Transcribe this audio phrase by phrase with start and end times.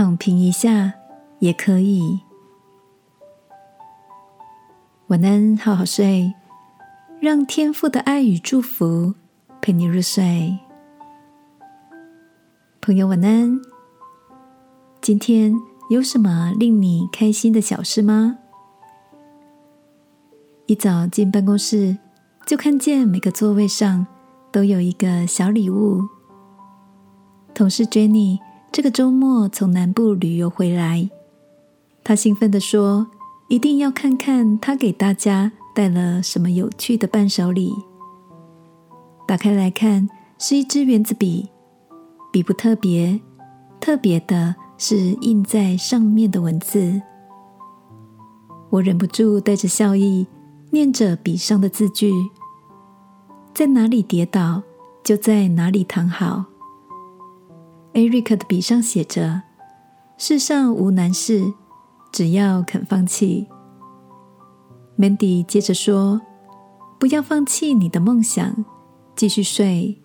[0.00, 0.94] 躺平一下
[1.40, 2.20] 也可以。
[5.08, 6.32] 晚安，好好睡，
[7.20, 9.12] 让天父的爱与祝福
[9.60, 10.58] 陪你入睡。
[12.80, 13.60] 朋友，晚安。
[15.02, 15.52] 今天
[15.90, 18.38] 有什么令你开心的小事吗？
[20.64, 21.98] 一早进办公室，
[22.46, 24.06] 就看见每个座位上
[24.50, 26.00] 都有一个小礼物。
[27.52, 28.38] 同事 Jenny
[28.72, 31.08] 这个周末从南部旅游回来，
[32.04, 33.06] 他兴奋地说。
[33.50, 37.74] 一定要看看他给大家带了什么有趣的伴手礼。
[39.26, 41.48] 打开来看，是一支圆子笔，
[42.30, 43.20] 笔不特别，
[43.80, 47.02] 特别的是印在上面的文字。
[48.70, 50.28] 我忍不住带着笑意
[50.70, 52.12] 念着笔上的字句：
[53.52, 54.62] 在哪里跌倒，
[55.02, 56.44] 就在哪里躺好。
[57.92, 59.42] Eric 的笔上写着：
[60.16, 61.52] 世上无难事。
[62.12, 63.46] 只要肯放弃
[64.98, 66.20] ，Mandy 接着说
[66.98, 68.64] ：“不要放弃你的梦想，
[69.14, 70.02] 继续睡。”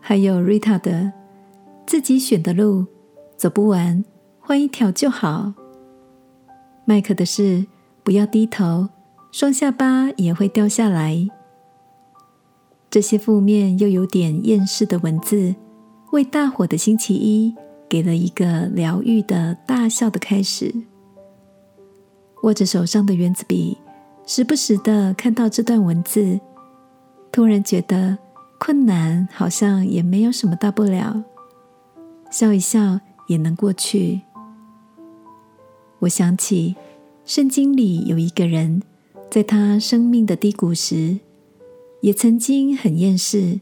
[0.00, 1.12] 还有 Rita 的
[1.86, 2.86] 自己选的路，
[3.36, 4.02] 走不完，
[4.40, 5.52] 换一条就好。
[6.86, 7.66] 麦克的是
[8.02, 8.88] 不要低头，
[9.30, 11.28] 双下巴也会掉下来。
[12.88, 15.54] 这些负面又有点厌世的文字，
[16.12, 17.54] 为大伙的星期一。
[17.88, 20.74] 给了一个疗愈的大笑的开始。
[22.42, 23.78] 握着手上的原子笔，
[24.26, 26.40] 时不时的看到这段文字，
[27.30, 28.18] 突然觉得
[28.58, 31.22] 困难好像也没有什么大不了，
[32.28, 32.98] 笑一笑
[33.28, 34.20] 也能过去。
[36.00, 36.74] 我想起
[37.24, 38.82] 圣经里有一个人，
[39.30, 41.20] 在他生命的低谷时，
[42.00, 43.60] 也曾经很厌世。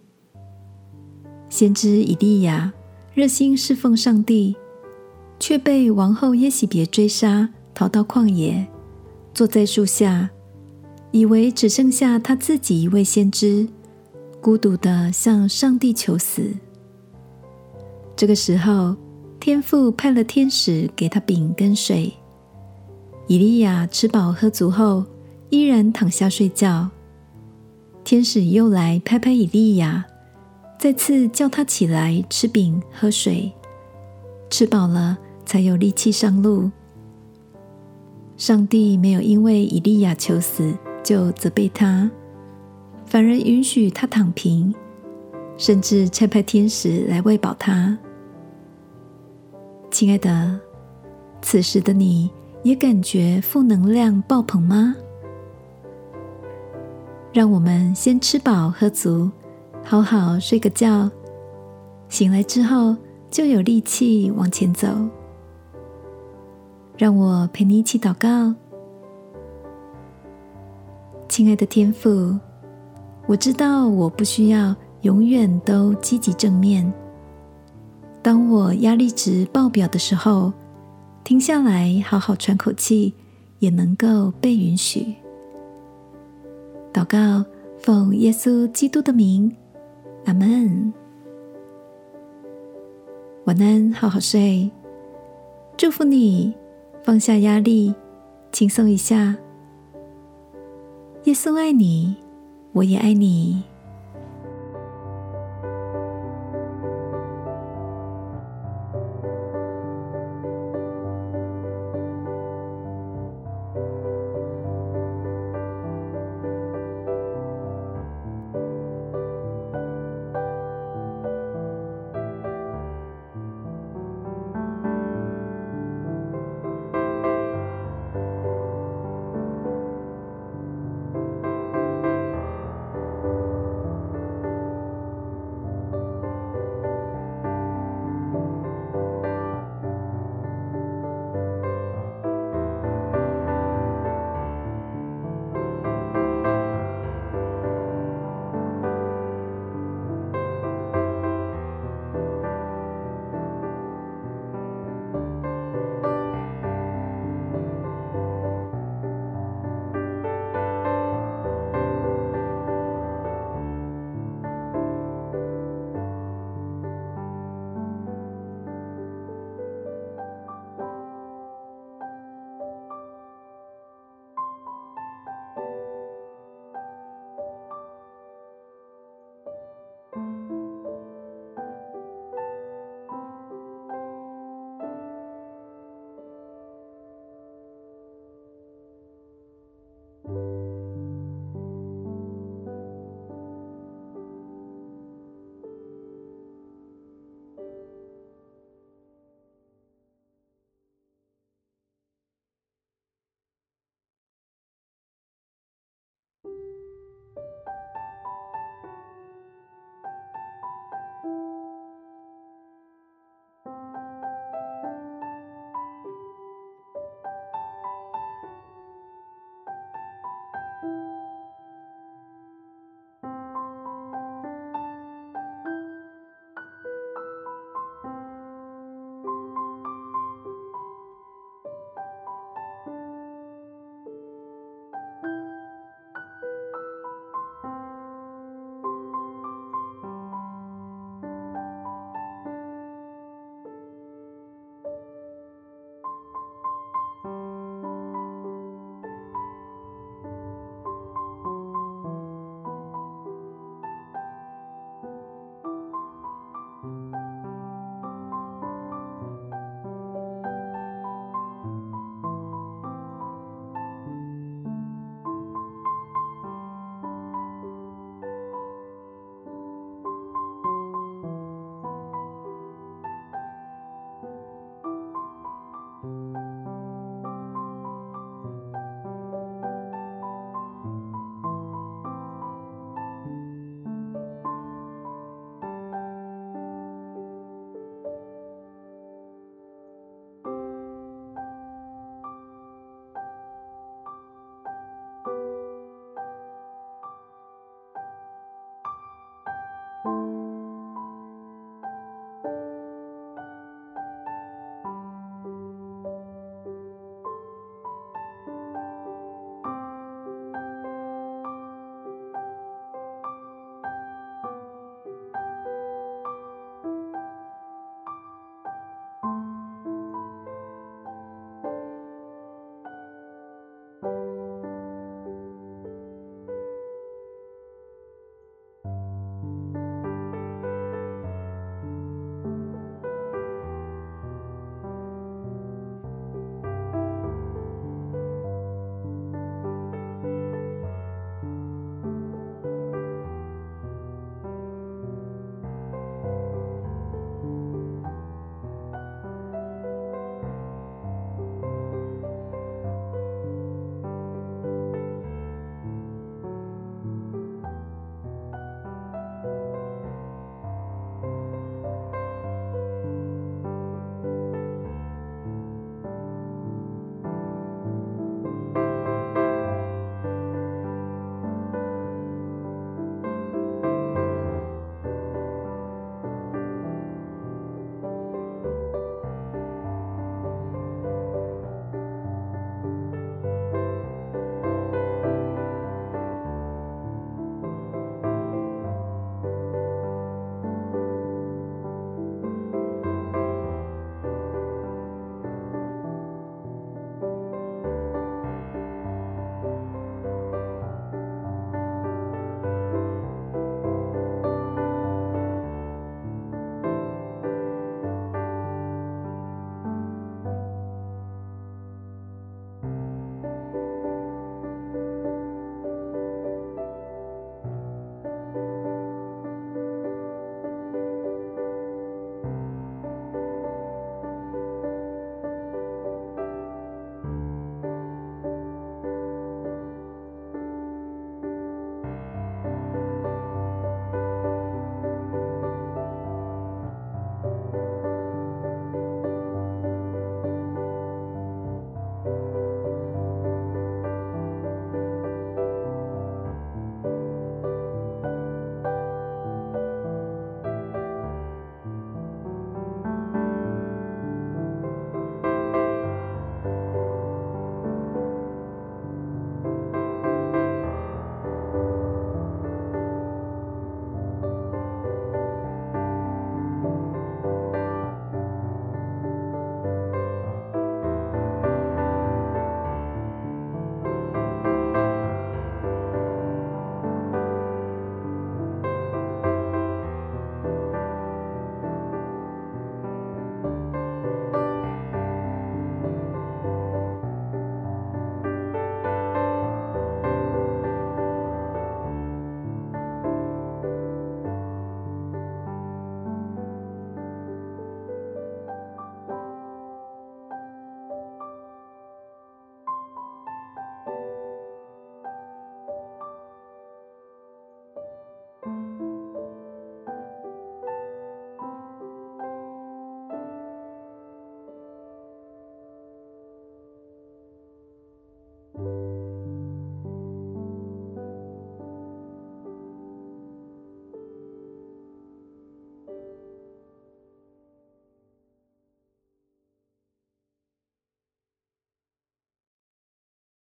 [1.54, 2.72] 先知以利亚。
[3.14, 4.56] 热心侍奉上帝，
[5.38, 8.66] 却被王后耶喜别追杀，逃到旷野，
[9.32, 10.28] 坐在树下，
[11.12, 13.68] 以为只剩下他自己一位先知，
[14.40, 16.50] 孤独的向上帝求死。
[18.16, 18.96] 这个时候，
[19.38, 22.12] 天父派了天使给他饼跟水，
[23.28, 25.04] 以利亚吃饱喝足后，
[25.50, 26.90] 依然躺下睡觉。
[28.02, 30.04] 天使又来拍拍以利亚。
[30.84, 33.50] 再次叫他起来吃饼喝水，
[34.50, 36.70] 吃饱了才有力气上路。
[38.36, 42.10] 上帝没有因为以利亚求死就责备他，
[43.06, 44.74] 反而允许他躺平，
[45.56, 47.96] 甚至差派天使来喂饱他。
[49.90, 50.60] 亲爱的，
[51.40, 52.30] 此时的你
[52.62, 54.94] 也感觉负能量爆棚吗？
[57.32, 59.30] 让我们先吃饱喝足。
[59.86, 61.10] 好好睡个觉，
[62.08, 62.96] 醒来之后
[63.30, 64.88] 就有力气往前走。
[66.96, 68.54] 让我陪你一起祷告，
[71.28, 72.34] 亲爱的天父，
[73.26, 76.90] 我知道我不需要永远都积极正面。
[78.22, 80.50] 当我压力值爆表的时候，
[81.24, 83.12] 停下来好好喘口气，
[83.58, 85.14] 也能够被允许。
[86.92, 87.44] 祷告，
[87.78, 89.54] 奉耶稣基督的名。
[90.26, 90.92] 阿门。
[93.44, 94.70] 晚安，好好睡。
[95.76, 96.54] 祝福你，
[97.02, 97.94] 放下压力，
[98.52, 99.36] 轻松一下。
[101.24, 102.16] 耶稣爱你，
[102.72, 103.62] 我也爱你。